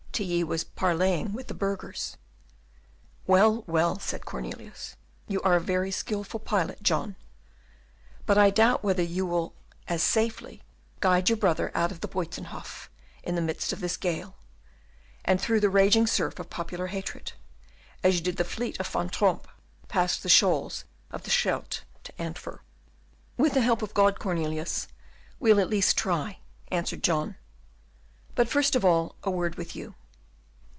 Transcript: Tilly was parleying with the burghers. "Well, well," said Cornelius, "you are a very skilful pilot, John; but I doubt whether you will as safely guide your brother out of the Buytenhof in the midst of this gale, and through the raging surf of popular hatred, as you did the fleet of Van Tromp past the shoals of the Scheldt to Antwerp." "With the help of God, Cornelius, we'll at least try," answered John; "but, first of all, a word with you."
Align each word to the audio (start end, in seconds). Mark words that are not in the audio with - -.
Tilly 0.13 0.43
was 0.43 0.63
parleying 0.65 1.31
with 1.33 1.47
the 1.47 1.53
burghers. 1.55 2.15
"Well, 3.25 3.63
well," 3.65 3.97
said 3.97 4.25
Cornelius, 4.25 4.95
"you 5.27 5.41
are 5.41 5.55
a 5.55 5.61
very 5.61 5.89
skilful 5.89 6.39
pilot, 6.41 6.83
John; 6.83 7.15
but 8.27 8.37
I 8.37 8.49
doubt 8.51 8.83
whether 8.83 9.01
you 9.01 9.25
will 9.25 9.55
as 9.87 10.03
safely 10.03 10.61
guide 10.99 11.29
your 11.29 11.37
brother 11.37 11.71
out 11.73 11.91
of 11.93 12.01
the 12.01 12.07
Buytenhof 12.09 12.87
in 13.23 13.33
the 13.35 13.41
midst 13.41 13.71
of 13.73 13.79
this 13.79 13.95
gale, 13.97 14.35
and 15.25 15.39
through 15.41 15.59
the 15.61 15.69
raging 15.71 16.05
surf 16.05 16.37
of 16.37 16.49
popular 16.51 16.87
hatred, 16.87 17.31
as 18.03 18.15
you 18.15 18.21
did 18.21 18.35
the 18.37 18.43
fleet 18.43 18.79
of 18.81 18.87
Van 18.89 19.07
Tromp 19.09 19.47
past 19.87 20.21
the 20.23 20.29
shoals 20.29 20.83
of 21.09 21.23
the 21.23 21.31
Scheldt 21.31 21.83
to 22.03 22.21
Antwerp." 22.21 22.61
"With 23.37 23.53
the 23.53 23.61
help 23.61 23.81
of 23.81 23.93
God, 23.95 24.19
Cornelius, 24.19 24.87
we'll 25.39 25.59
at 25.61 25.69
least 25.69 25.97
try," 25.97 26.39
answered 26.67 27.01
John; 27.01 27.37
"but, 28.35 28.49
first 28.49 28.75
of 28.75 28.83
all, 28.85 29.15
a 29.23 29.31
word 29.31 29.55
with 29.55 29.75
you." 29.75 29.95